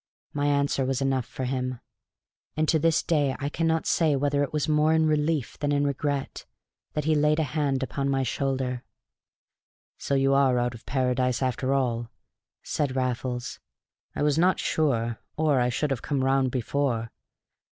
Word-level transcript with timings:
My 0.33 0.47
answer 0.47 0.83
was 0.83 0.99
enough 0.99 1.27
for 1.27 1.43
him. 1.43 1.79
And 2.57 2.67
to 2.69 2.79
this 2.79 3.03
day 3.03 3.35
I 3.39 3.49
cannot 3.49 3.85
say 3.85 4.15
whether 4.15 4.41
it 4.41 4.51
was 4.51 4.67
more 4.67 4.93
in 4.93 5.05
relief 5.05 5.59
than 5.59 5.71
in 5.71 5.85
regret 5.85 6.43
that 6.93 7.03
he 7.03 7.13
laid 7.13 7.37
a 7.37 7.43
hand 7.43 7.83
upon 7.83 8.09
my 8.09 8.23
shoulder. 8.23 8.83
"So 9.99 10.15
you 10.15 10.33
are 10.33 10.57
out 10.57 10.73
of 10.73 10.87
Paradise 10.87 11.43
after 11.43 11.71
all!" 11.75 12.09
said 12.63 12.95
Raffles. 12.95 13.59
"I 14.15 14.23
was 14.23 14.39
not 14.39 14.59
sure, 14.59 15.19
or 15.37 15.59
I 15.59 15.69
should 15.69 15.91
have 15.91 16.01
come 16.01 16.23
round 16.23 16.49
before. 16.49 17.11